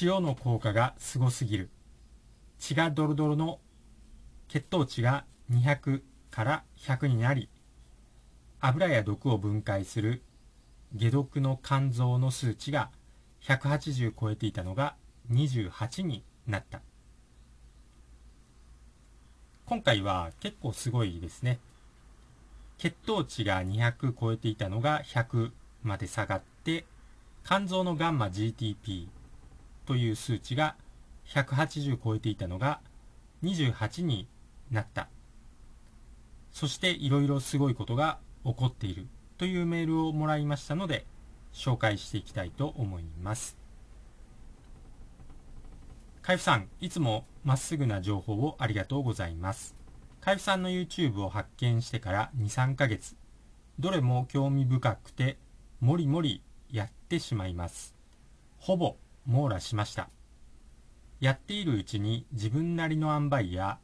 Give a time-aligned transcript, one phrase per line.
[0.00, 1.70] 塩の効果がすごすぎる。
[2.58, 3.58] 血がドロドロの
[4.48, 7.48] 血糖値が200から100になり
[8.60, 10.22] 油や毒を分解する
[10.98, 12.90] 解毒の肝臓の数値が
[13.42, 14.96] 180超えていたのが
[15.30, 16.80] 28になった。
[19.66, 21.58] 今回は結構すごいですね。
[22.78, 25.50] 血糖値が200超えていたのが100
[25.82, 26.84] まで下がって
[27.44, 29.08] 肝臓のガンマ GTP
[29.88, 30.76] という数値が
[31.28, 32.80] 180超えていたのが
[33.42, 34.28] 28に
[34.70, 35.08] なった。
[36.52, 39.06] そしていろいろすごいことが起こっている
[39.38, 41.06] というメールをもらいましたので
[41.54, 43.56] 紹介していきたいと思います。
[46.20, 49.74] 海部さんいつもまっすぐな情報をありがとうございます。
[50.20, 53.16] 海部さんの YouTube を発見してから23ヶ月。
[53.78, 55.38] どれも興味深くて
[55.80, 57.94] もりもりやってしまいます。
[58.58, 58.96] ほぼ
[59.26, 60.10] 網羅しました。
[61.20, 63.78] やっているうちに自分なりの塩梅や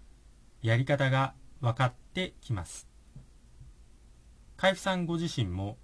[0.63, 2.89] やり方が分かってきます。
[4.57, 5.77] 海部さんご自身も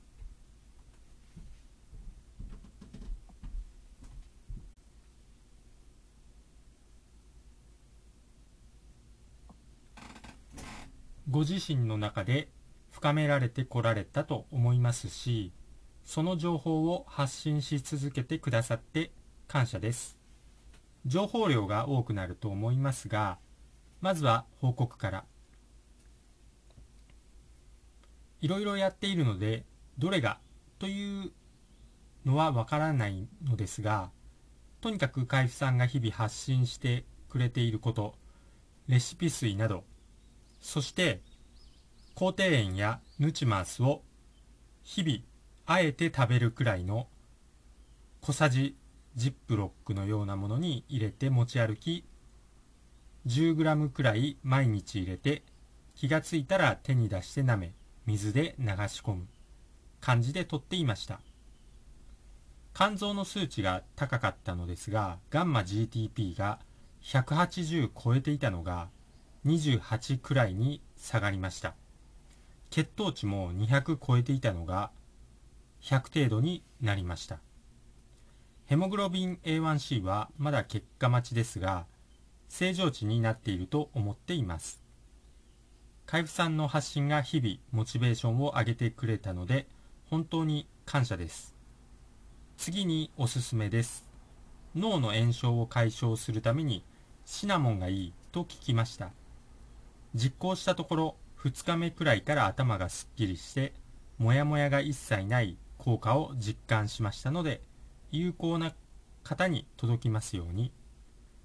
[11.31, 12.49] ご自身の中で
[12.91, 15.53] 深められてこられたと思いますし
[16.05, 19.13] その情報を発信し続けてくださって
[19.51, 20.17] 感謝です。
[21.07, 23.41] 情報量が多くなると思いますが
[24.01, 25.25] まずは報告から。
[28.41, 29.65] いろいろやっているので
[29.99, 30.39] どれが
[30.79, 31.33] という
[32.25, 34.13] のはわからないのですが
[34.81, 38.15] とにかく海部さんが日々発信してくれていること
[38.87, 39.83] レシピ水など
[40.61, 41.23] そして
[42.15, 44.03] 皇帝園やヌチマースを
[44.85, 45.19] 日々
[45.67, 47.09] あえて食べるくらいの
[48.23, 48.77] 小さじ
[49.17, 52.05] ジップロックのようなものに入れて持ち歩き
[53.27, 55.43] 10g くらい毎日入れて
[55.95, 57.75] 気がついたら手に出して舐め
[58.07, 59.27] 水で流し込む
[60.01, 61.21] 感じでとっていました。
[62.73, 66.61] 肝臓の数値が高かったのですがガンマ GTP が
[67.03, 68.89] 180超えていたのが
[69.45, 71.75] 28くらいに下がりました。
[72.71, 74.93] 血糖値も200超えていたのが
[75.83, 77.41] 100程度になりました。
[78.71, 81.87] ヘモグロビン A1C はまだ結果待ちですが
[82.49, 84.81] 正常値になっていると思っています。
[86.07, 89.67] 海部さんの発信が日々モチベーションを上げてくれたので
[90.09, 91.57] 本当に感謝です。
[92.59, 94.07] 次におすすめです。
[94.77, 96.85] 脳の炎症を解消するために
[97.25, 99.11] シナモンがいいと聞きました。
[100.15, 103.73] 実行したところ2日目くらいから頭がすっきりして
[104.19, 107.63] モヤモヤが一切ない効果を実感しましたので
[108.11, 108.73] 有効な
[109.23, 110.73] 方に届きますように。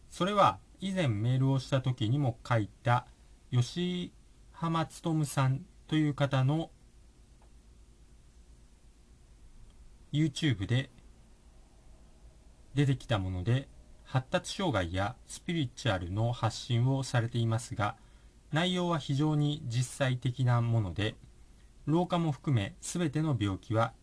[0.09, 3.05] それは以前メールをした時にも書いた
[3.51, 4.11] 吉
[4.51, 6.71] 浜勉さんという方の
[10.13, 10.89] YouTube で
[12.73, 13.67] 出てきたもので
[14.03, 17.95] 発達障害やスピリチュアルの発信をされていますが
[18.51, 21.15] 内容は非常に実際的なもので
[21.85, 23.93] 老化も含め全ての病気は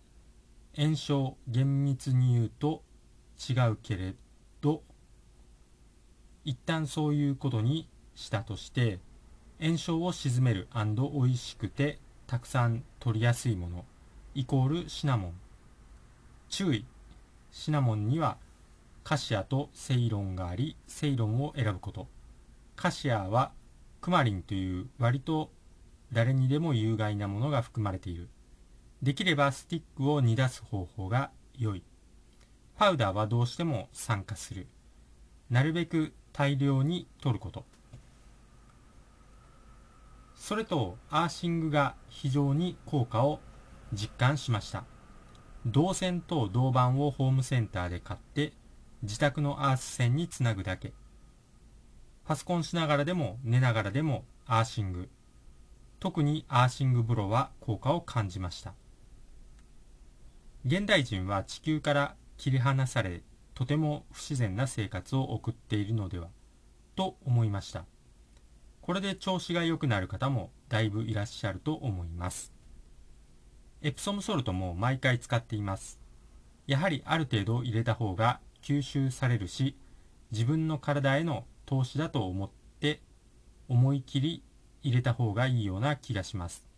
[0.77, 2.83] 炎症厳密に言うと
[3.38, 4.15] 違うけれ
[4.60, 4.83] ど
[6.44, 8.99] 一旦そういうことにしたとして
[9.60, 13.84] 炎症を鎮める美味しくてたくさん取りやすいもの
[14.34, 15.33] イコールシナモン。
[16.49, 16.87] 注意。
[17.50, 18.39] シナモンには
[19.04, 22.09] カシアとセイロンがありセイロンを選ぶこと。
[22.75, 23.53] カシアは
[24.00, 25.50] クマリンという割と
[26.12, 28.28] 誰にでも有害なものが含まれている。
[29.02, 31.82] できればスティックを煮出す方法が良い。
[32.76, 34.68] パウダーはどうしても酸化する。
[35.50, 37.64] なるべく大量に取ること。
[40.36, 43.41] それとアーシングが非常に効果を
[43.92, 44.84] 実感しました。
[45.66, 48.53] 銅線と銅板をホームセンターで買って
[49.03, 50.92] 自宅のアース線につなぐだけ。
[52.24, 55.09] パソコンしながらでも寝ながらでもアーシング。
[55.98, 58.74] 特にアーシング風呂は効果を感じました。
[60.64, 63.22] 現代人は地球から切り離され
[63.54, 66.28] とても不自然な生活を送っているのでは
[66.94, 67.84] と思いました。
[68.80, 72.53] これで調子が良くなる方もだいぶいらっしゃると思います。
[73.82, 76.00] エプソムソルトも毎回使っています。
[76.68, 79.76] やはりある程度入れた方が吸収されるし
[80.30, 83.00] 自分の体への投資だと思って
[83.68, 84.42] 思い切り
[84.82, 86.68] 入れた方がいいような気がします。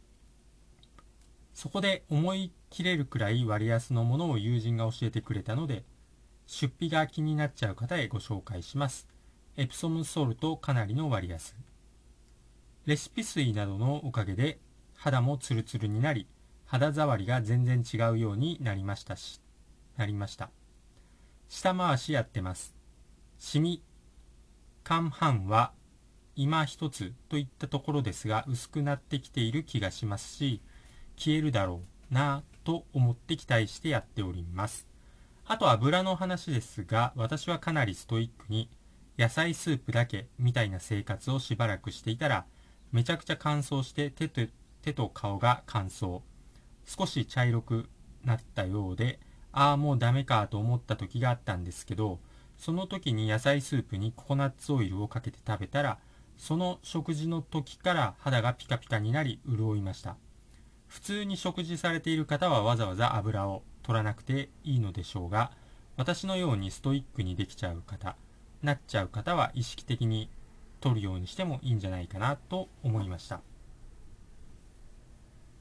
[1.52, 5.84] そこで思い切れるくらい割安のものを友人が教えてくれたので
[6.48, 9.06] 出費が気になっちゃう方へご紹介します。
[9.56, 11.54] エプソムソルトかなりの割安。
[12.84, 14.58] レシピ水などのおかげで
[14.96, 16.26] 肌もツルツルになり
[16.66, 19.40] 肌触りが全然違うようになりましたし
[19.96, 20.50] なりました。
[21.48, 22.74] 下回しやってます。
[23.38, 23.84] シミ
[24.82, 25.70] 間半は
[26.34, 30.60] 今一つといったところですが薄くなってきている気がしますし
[31.16, 34.88] 消えるだろうなぁと思って期待してやっております。
[35.46, 38.70] あと油の話ですが私はかなりストイックに
[39.18, 42.46] 野菜スープだけみたいな生活をしばらくしていたら
[42.92, 44.40] めちゃくちゃ乾燥して手と
[44.82, 46.22] 手と顔が乾燥。
[46.86, 47.88] 少し茶色く
[48.24, 49.20] なったようで
[49.52, 52.18] ああもうダメかと思った時があったんですけど
[52.58, 55.98] その時に野菜スープにココナッツオイルをかけて食べたら
[56.36, 60.16] その食事の時から肌がピカピカになり潤いました。
[60.88, 65.50] 普通に食事されている方はわざわざ油を取らなくていいのでしょうが
[65.96, 68.16] 私のようにストイックにできちゃう方
[68.62, 70.30] なっちゃう方は意識的に
[70.80, 73.40] 取るようにしてもいいんじゃないかなと思いました。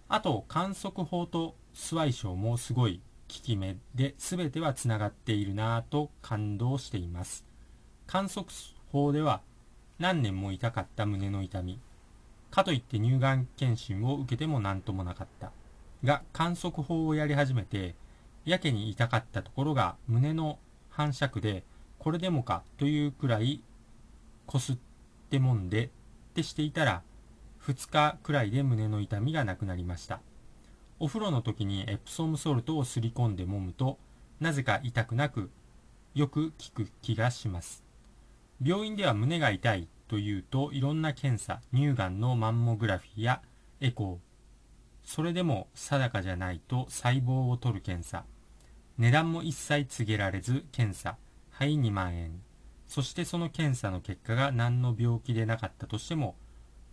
[0.10, 7.46] あと観測法とスワイショーもすごい効き目で全てはつながっているなぁと感動しています。
[8.06, 8.48] 観測
[8.92, 9.42] 法では
[10.00, 11.80] 何年も痛かった胸の痛み
[12.54, 15.52] かといって乳がん検診を受けても何ともなかった。
[16.04, 17.96] が観測法をやり始めて
[18.46, 20.60] やけに痛かったところが胸の
[20.92, 21.64] 反射区で
[21.98, 23.64] これでもかというくらい
[24.46, 24.78] こすっ
[25.32, 25.90] てもんでっ
[26.36, 27.02] てしていたら
[27.66, 30.20] 2日くらいで胸の痛みがなくなりました。
[31.00, 33.98] お風呂の時にエプソムソルトをすり込んで揉むと
[34.40, 35.50] なぜか痛くなく
[36.14, 37.84] よく効く気がします。
[38.62, 39.88] 病院では胸が痛い。
[40.14, 43.42] というといろんな検査乳がんのマンモグラフィーや
[43.82, 44.18] エコー。
[45.04, 48.24] それでも定かじゃないと細胞を取る検査。
[49.00, 51.18] 値段も一切告げられず検査。
[51.50, 52.44] はい2万円
[52.86, 56.36] そしてその検査の結果が何の病気でなかったとしても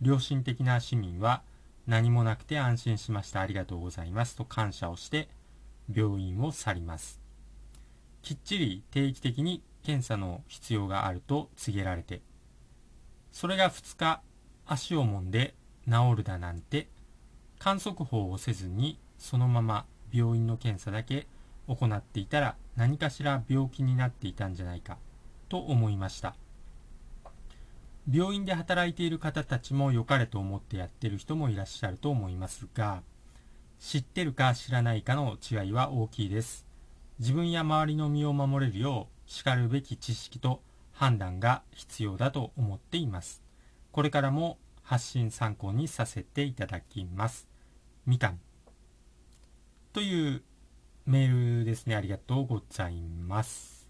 [0.01, 1.43] 良心的な市民は
[1.85, 3.41] 何もなくて安心しました。
[3.41, 4.35] ありがとうございます。
[4.35, 5.29] と感謝をして
[5.95, 7.21] 病院を去ります。
[8.23, 12.23] きっちり定期的に検査の必要があると告げられて
[13.31, 14.21] それが2日
[14.65, 15.53] 足を揉んで
[15.87, 16.87] 治るだなんて
[17.59, 21.27] 観測法をせずにそのまま病院の検査だけ
[21.67, 24.97] 行っていたら何かしら病気になっていたんじゃないか
[25.49, 26.35] と思いました。
[28.11, 33.03] 病院で働いている方たちも良かれと思ってやってる人もいらっしゃると思いますが
[33.79, 36.65] 知ってるか知らないかの違いは大きいです。
[37.19, 40.61] 自分や周りの身を守れるようしかるべき知識と
[41.01, 43.41] 判断が必要だと思っています。
[43.91, 47.47] これからも発信参考にさせていただきます。
[48.05, 48.39] みかん。
[49.93, 50.43] という
[51.07, 51.95] メールですね。
[51.95, 53.89] ありがとうございます。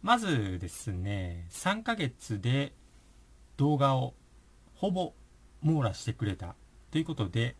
[0.00, 2.72] まずですね3ヶ月で
[3.58, 4.14] 動画を
[4.76, 5.12] ほぼ
[5.60, 6.54] 網羅してくれた
[6.90, 7.56] ということで、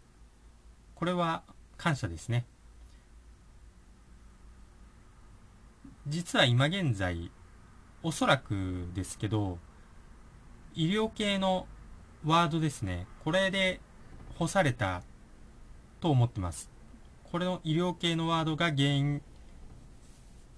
[0.94, 1.42] これは
[1.76, 2.46] 感謝ですね。
[6.06, 7.30] 実は今現在、
[8.02, 9.58] おそらくですけど、
[10.74, 11.66] 医療系の
[12.24, 13.06] ワードですね。
[13.24, 13.80] これで
[14.38, 15.02] 干された
[16.00, 16.70] と思ってます。
[17.30, 19.22] これの医療系のワードが原因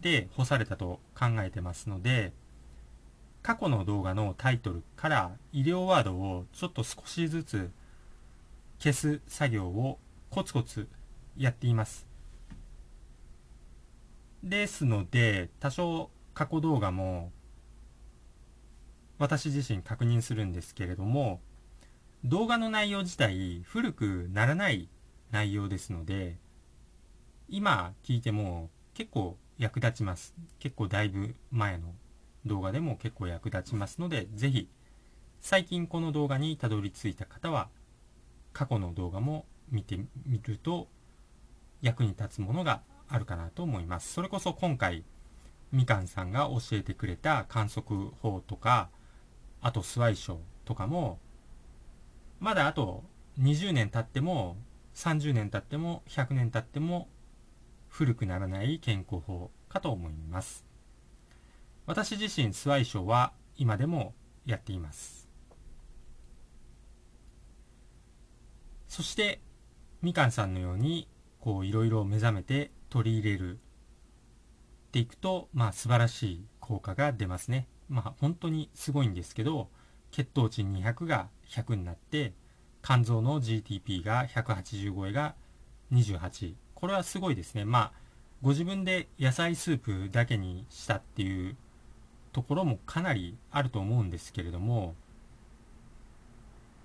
[0.01, 2.33] で干されたと考えてますので、
[3.43, 7.71] 過去の動画のタイトルから医療ワードをちょっと少しずつ
[8.79, 9.99] 消す作業を
[10.31, 10.89] コツコツ
[11.37, 12.07] やっています。
[14.45, 17.33] ですので、多少過去動画も
[19.19, 21.41] 私自身確認するんですけれども、
[22.25, 24.89] 動画の内容自体古くならない
[25.31, 26.39] 内容ですので、
[27.49, 30.35] 今聞いても結構役立ちます。
[30.59, 31.95] 結構だいぶ前の
[32.47, 34.69] 動画でも結構役立ちますので、ぜひ
[35.41, 37.69] 最近この動画にたどり着いた方は
[38.53, 40.89] 過去の動画も見てみると
[41.81, 44.13] 役に立つものがあるかなと思います。
[44.13, 45.05] それこそ今回
[45.73, 48.91] みかんさんが教えてくれた観測法とか
[49.61, 51.19] あとスワイショーとかも
[52.41, 53.05] まだあと
[53.41, 54.57] 20年経っても
[54.95, 57.09] 30年経っても100年経っても
[57.89, 60.73] 古くならない健康法かと思います。
[61.85, 64.15] 私自身スワイショーは今でも
[64.47, 65.29] やっています
[68.87, 69.41] そして
[70.01, 71.09] みかんさんのように
[71.41, 73.59] こういろいろ目覚めて取り入れる
[74.93, 77.67] っていくとまあ素晴らしい効果が出ますね。
[77.89, 79.71] まあ本当にすごいんですけど
[80.11, 82.35] 血糖値200が100になって
[82.83, 85.35] 肝臓の GTP が180超えが
[85.93, 87.65] 28これはすごいですね。
[87.65, 87.93] まあ
[88.43, 91.57] ご自分で野菜スープだけにしたっていう
[92.33, 94.95] ところもかなりあると思うんですけれども、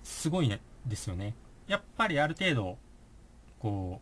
[0.02, 1.34] すごいね、ですよね。
[1.66, 2.78] やっぱりある程度、
[3.58, 4.00] こ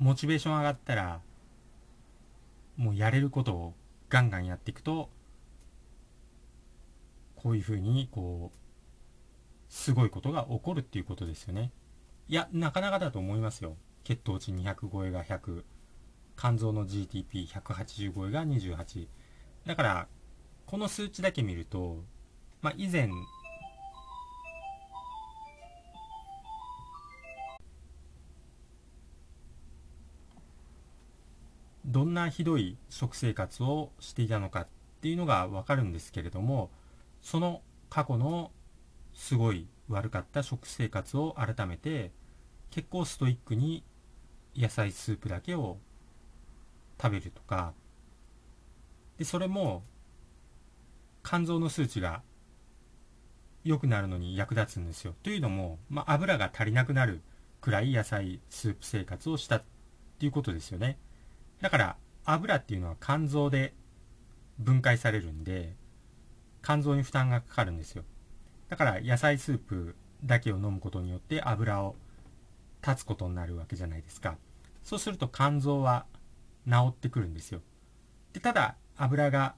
[0.00, 1.20] う、モチベーション上がったら、
[2.76, 3.74] もうやれることを
[4.08, 5.10] ガンガンやっていくと、
[7.36, 8.58] こういうふうに、こう、
[9.68, 11.72] すごいことが起こるっていうことですよね。
[12.28, 13.76] いや、なかなかだと思いますよ。
[14.02, 15.64] 血糖値200超えが100、
[16.36, 19.08] 肝臓の GTP180 超えが28。
[19.66, 20.08] だから、
[20.66, 22.04] この数値だけ見ると、
[22.62, 23.10] まあ、以前、
[31.94, 34.66] どんなひどい食生活をしていたのかっ
[35.00, 36.72] ていうのがわかるんですけれども、
[37.22, 38.50] その過去の
[39.12, 42.10] すごい悪かった食生活を改めて
[42.72, 43.84] 結構ストイックに
[44.56, 45.78] 野菜スープだけを
[47.00, 47.74] 食べるとか
[49.16, 49.84] でそれも
[51.22, 52.22] 肝臓の数値が
[53.62, 55.14] 良くなるのに役立つんですよ。
[55.22, 57.20] というのも、まあ、油が足りなくなる
[57.60, 59.62] くらい野菜スープ生活をしたっ
[60.18, 60.98] ていうことですよね。
[61.60, 63.74] だから油っていうのは肝臓で
[64.58, 65.76] 分解されるんで
[66.62, 68.04] 肝臓に負担がかかるんですよ
[68.68, 71.96] だから野菜スープだけを飲むことによって油を
[72.80, 74.36] 断つことになるわけじゃないですか。
[74.82, 76.06] そうすると肝臓は
[76.68, 77.60] 治ってくるんですよ。
[78.32, 79.54] でただ油が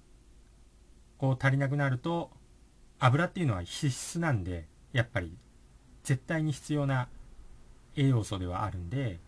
[1.19, 2.31] こう足りなくなると
[2.99, 5.37] 油っていうのは必須なんでやっぱり
[6.05, 7.09] 絶対に必要な
[7.97, 9.19] 栄養素ではあるんで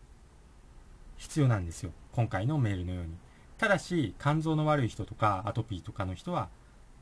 [1.17, 3.11] 必要なんですよ今回のメールのように。
[3.59, 6.49] ただし肝臓の悪い人とかアトピーとかの人は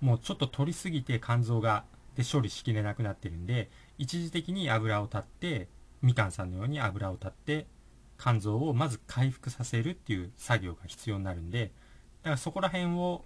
[0.00, 1.84] もうちょっと取りすぎて肝臓が
[2.16, 5.68] で処理しきれなくなってるんで一時的に油を断って
[6.00, 7.66] みかんさんのように油を断って
[8.18, 11.72] 肝臓をまず回復させるっていう作業が必要になるんで
[12.22, 13.24] だからそこら辺を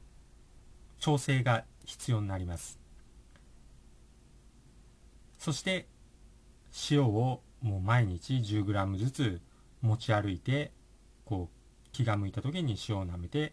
[0.99, 2.79] 調整が必要になります。
[5.39, 5.87] そして
[6.91, 9.41] 塩をもう毎日 10g ずつ
[9.81, 10.73] 持ち歩いて
[11.25, 11.60] こう
[11.93, 13.53] 気が向いた時に塩を舐めて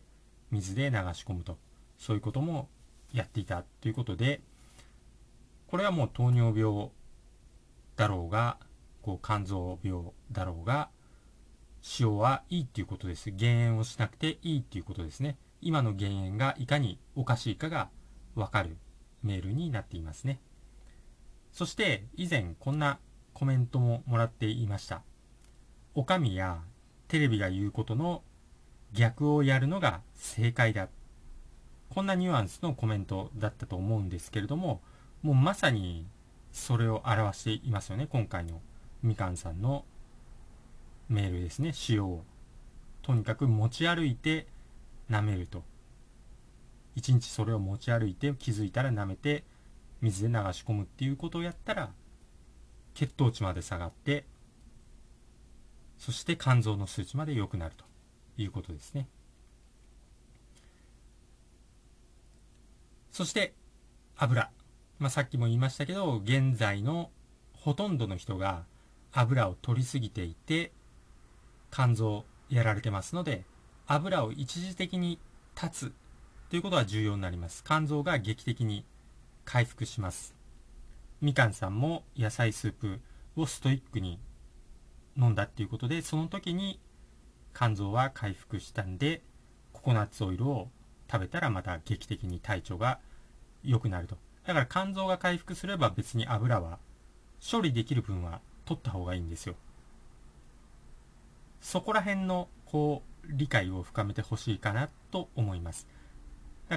[0.51, 1.57] 水で流し込むと
[1.97, 2.69] そういうことも
[3.13, 4.41] やっていたということで
[5.67, 6.89] これはもう糖尿病
[7.97, 8.57] だろうが、
[9.01, 10.01] こう肝臓病
[10.31, 10.89] だろうが、
[11.99, 13.31] 塩はいいっていうことです。
[13.31, 15.37] 減塩をしなくていいっていうことですね。
[15.61, 17.89] 今の減塩がいかにおかしいかが
[18.35, 18.77] わかる
[19.23, 20.39] メールになっていますね。
[21.51, 22.99] そして以前こんな
[23.33, 25.01] コメントももらっていました。
[25.95, 26.61] おかみや
[27.07, 28.21] テレビが言うことの
[28.97, 30.89] 逆をやるのが正解だ。
[31.89, 34.81] こんなニュアンスのコメントだったと思うんですけれども、
[35.21, 36.07] もうまさに
[36.51, 38.59] それを表していますよね今回の
[39.03, 39.85] みかんさんの
[41.09, 41.73] メールですね。
[41.87, 42.23] 塩を
[43.03, 44.47] とにかく持ち歩いて
[45.11, 45.63] 舐めると。
[46.95, 49.43] 一日それを持ち歩いて気づいたら舐めて
[50.01, 51.91] 水で流し込むっていうことをやったら
[52.95, 54.25] 血糖値まで下がって
[55.99, 57.86] そして肝臓の数値まで良くなると。
[58.41, 59.07] いうことですね。
[63.11, 63.53] そして
[64.15, 64.51] 油。
[64.99, 67.11] まあ、さっきも言いましたけど現在の
[67.53, 68.65] ほとんどの人が
[69.11, 70.71] 油を取りすぎていて
[71.71, 73.43] 肝臓やられてますので
[73.87, 75.19] 油を一時的に
[75.55, 75.91] 断つ
[76.49, 77.63] ということは重要になります。
[77.65, 78.85] 肝臓が劇的に
[79.45, 80.35] 回復します。
[81.21, 82.99] みかんさんも野菜スープ
[83.35, 84.19] をストイックに
[85.17, 86.79] 飲んだっていうことでその時に
[87.57, 89.21] 肝臓は回復したんで
[89.73, 90.67] ココナッツオイルを
[91.11, 92.99] 食べたらまた劇的に体調が
[93.63, 96.77] 良くなるとだから肝臓が回復すれば別に油は
[97.41, 99.55] 処理できる分は取った方がいいんですよ。
[101.61, 105.87] そこら辺のこう理解を深めてほしいかなと思います。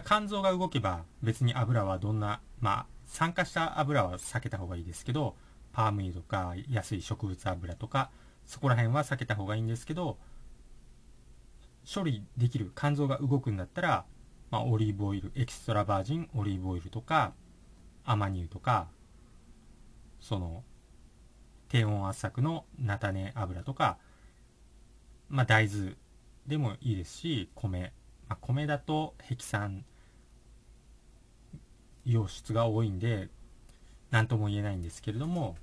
[0.04, 5.34] 肝臓が動けば別に油はどんな、まあ酸化した油は避けた方がいいですけど、
[5.72, 8.10] パーム油とか安い植物油とか
[8.46, 10.16] そこら辺は避けた方がいいんですけど、
[11.92, 14.04] 処理できる肝臓が動くんだったら、
[14.50, 17.32] まあ、オリーブオイル、エキストラバージンオリーブオイルとか、
[18.04, 18.88] アマニ油とか
[20.20, 20.64] その
[21.68, 23.98] 低温圧搾の菜種油とか、
[25.28, 25.94] まあ、大豆
[26.46, 27.92] でもいいですし米、
[28.28, 29.84] まあ、米だとヘキ酸
[32.06, 33.28] 溶出が多いんで
[34.10, 35.56] 何とも言えないんですけれども、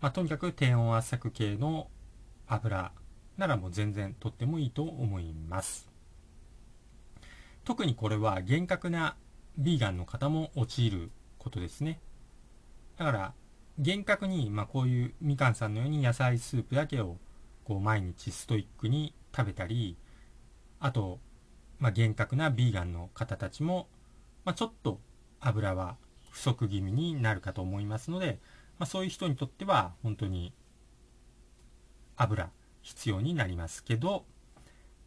[0.00, 1.88] まあ、とにかく低温圧搾系の
[2.48, 2.90] 油
[3.36, 5.88] ならもう全然とってもいいと思います
[7.66, 9.16] 特にこれは厳格な
[9.58, 12.00] ビーガンの方も陥ることですね。
[12.96, 13.34] だから、
[13.78, 17.18] 厳格に、まあ、こういうみかんさんのように野菜スープだけを
[17.64, 19.96] こう毎日ストイックに食べたり、
[20.78, 21.18] あと、
[21.80, 23.88] まあ、厳格なビーガンの方たちも、
[24.44, 25.00] まあ、ちょっと
[25.40, 25.96] 油は
[26.30, 28.38] 不足気味になるかと思いますので、
[28.78, 30.52] まあ、そういう人にとっては本当に
[32.16, 32.50] 油
[32.86, 34.24] 必要になりますけど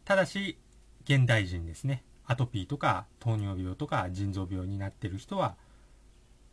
[0.04, 0.58] ただし
[1.04, 2.04] 現代人ですね。
[2.26, 5.56] アトピーとか糖尿病とか腎臓病になってる人は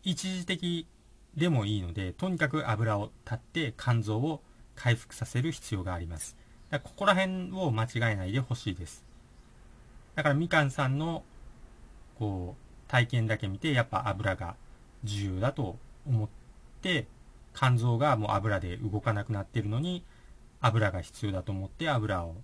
[0.03, 0.87] 一時的
[1.35, 4.41] でもいいのでとにかく油を断って肝臓を
[4.75, 6.37] 回復させる必要があります。
[6.69, 9.03] だここら辺を間違えないでほしいです。
[10.15, 11.23] だからみかんさんの
[12.17, 14.55] こう体験だけ見てやっぱ油が
[15.03, 16.29] 重要だと思っ
[16.81, 17.05] て
[17.53, 20.03] 肝臓がもう油で動かなくなってるのに
[20.61, 22.35] 油が必要だと思って油を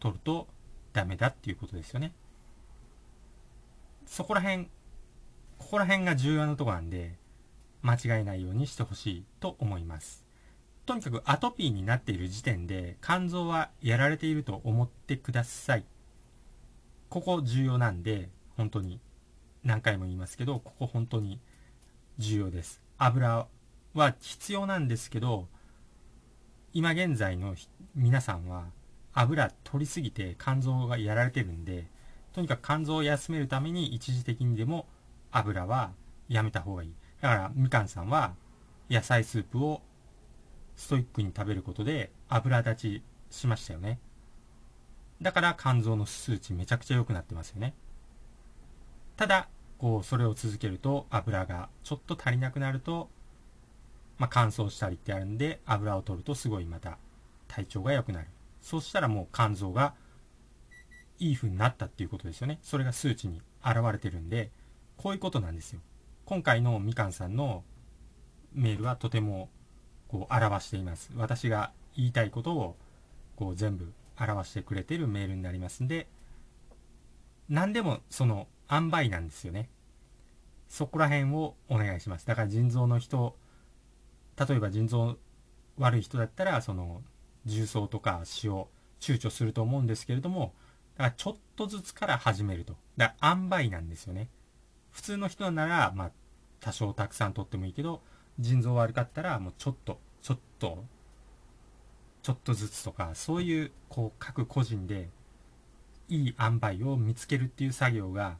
[0.00, 0.48] 取ると
[0.92, 2.12] ダメだっていうことですよね。
[4.06, 4.64] そこら辺
[5.58, 7.16] ここら辺が重要なとこなんで
[7.82, 10.24] 間違えないようにしてほしいと思います。
[10.84, 15.84] とにかくアトピーになっている時点で肝臓はやられていると思ってください。
[17.08, 19.00] ここ重要なんで本当に
[19.64, 21.40] 何回も言いますけどここ本当に
[22.18, 22.82] 重要です。
[22.98, 23.46] 油
[23.94, 25.46] は必要なんですけど
[26.74, 27.54] 今現在の
[27.94, 28.64] 皆さんは
[29.12, 31.86] 油取りすぎて肝臓がやられてるんで
[32.32, 34.86] とにかく肝臓を休めるために一時的にでも
[35.30, 35.90] 油は
[36.28, 36.94] やめた方がいい。
[37.20, 38.34] だからみかんさんは
[38.90, 39.82] 野菜スープを
[40.76, 43.98] ストイックに食べることで油立ちしましたよね。
[45.20, 47.74] だから肝臓の数値めちゃくちゃ良くなってますよね。
[49.16, 49.48] ただ
[49.78, 53.10] こうそれを続けると油がちょっと足りなくなると、
[54.22, 56.96] まあ、乾燥したりってあるんで油を取るとすごいまた
[57.48, 58.28] 体調が良くなる。
[58.60, 59.94] そうしたらもう肝臓が
[61.18, 62.60] いい風になったっていうことですよね。
[62.62, 64.52] それが数値に現れてるんで
[64.96, 65.80] こういうことなんですよ。
[66.24, 67.64] 今回のみかんさんの
[68.52, 69.48] メールはとても
[70.06, 71.10] こう表しています。
[71.16, 72.76] 私が言いたいことを
[73.34, 76.06] こう全部表してくれてるメールになりますんで
[77.48, 79.68] 何でもその塩梅なんですよね。
[80.68, 82.26] そこら辺をお願いします。
[82.28, 83.34] だから腎臓の人
[84.38, 85.16] 例えば腎臓
[85.78, 87.02] 悪い人だったらその
[87.44, 88.52] 重曹とか塩
[89.00, 90.54] 躊躇すると思うんですけれども
[90.96, 92.76] だからちょっとずつから始めると。
[92.96, 94.28] だから塩梅なんですよね。
[94.90, 96.10] 普通の人ならまあ
[96.60, 98.02] 多少たくさん取ってもいいけど
[98.38, 100.84] 腎臓悪かったらもうちょっとちょっと
[102.22, 105.08] ちょっとずつとかそういうこう各個人で
[106.08, 108.36] いい塩梅を見つけるっていう作業が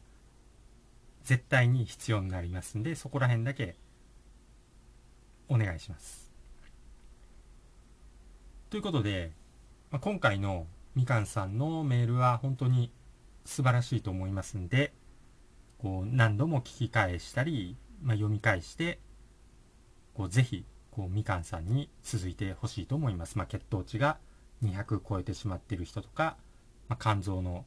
[1.24, 3.76] 絶対に必要になりますんでそこら辺だけ
[5.52, 6.32] お願いします。
[8.70, 9.32] ということで、
[9.90, 12.90] まあ、今回のみかんさんのメールは本当に
[13.44, 14.92] 素晴らしいと思いますんで
[15.78, 18.98] こう何度も聞き返したり、まあ、読み返して
[20.14, 23.36] こうぜひこうみかんさんに続いてほしいと思います。
[23.36, 24.18] まあ、血糖値が
[24.62, 26.36] 200超えてしまっている人とか、
[26.88, 27.64] まあ、肝臓の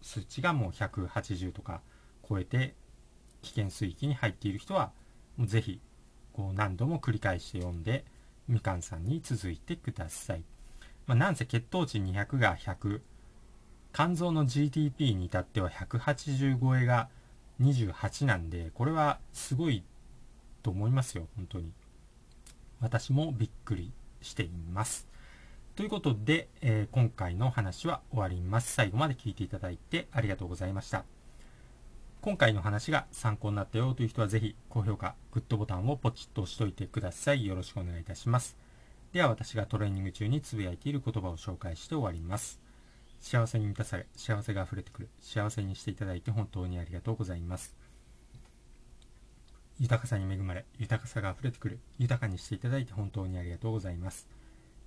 [0.00, 1.80] 数値がもう180とか
[2.28, 2.74] 超えて
[3.42, 4.92] 危険水域に入っている人は
[5.36, 5.80] もうぜひ
[6.34, 8.04] こう何度も繰り返して読んで
[8.48, 10.42] みかんさんに続いてください。
[11.06, 13.00] まあ、なんせ血糖値200が100
[13.92, 17.08] 肝臓の GTP に至っては180超えが
[17.60, 19.84] 28なんでこれはすごい
[20.62, 21.72] と思いますよ本当に。
[22.80, 25.06] 私もびっくりしています。
[25.76, 28.72] ということで、えー、今回の話は終わります。
[28.72, 31.04] 最後まで聞いていただいてありがとうございました。
[32.24, 37.44] 今回の話が参考になったよという人はぜひ高評価、グッドボタンをポチッと押しといてください。
[37.44, 38.56] よろしくお願いいたします。
[39.12, 42.58] では私がトレーニング中につぶやいている言葉を紹介して終わります。
[43.20, 47.76] 幸せに満たされ、幸せが溢れてくる、幸せにしていただいて本当にありがとうございます。
[49.78, 54.30] 豊かさに恵まれ、豊かさが溢れてくる、豊かにしていただいて本当にありがとうございます。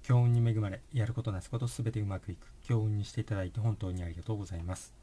[0.01, 4.96] 強運に恵まれ、やることなすことすべてうまくいく、強運にしていただいて本当にありがとうございます。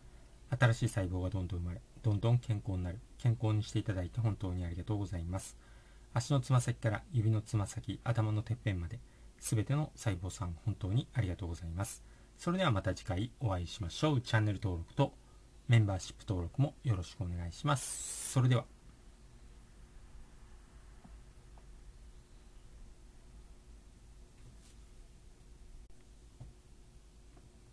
[0.51, 3.01] 新しい細胞がどんどん生まれ、どんどん健康になる。
[3.19, 5.57] 健康にしていただいて本当にありがとうございます。
[6.13, 9.01] 足のつま先から指のつま先、頭のてっぺんまで、
[9.41, 12.05] すべての細胞さん本当にありがとうございます。
[12.39, 14.21] それではまた次回お会いしましょう。
[14.21, 15.13] チャンネル登録と
[15.69, 18.33] メンバーシップ登録もよろしくお願いします。
[18.33, 18.74] それでは。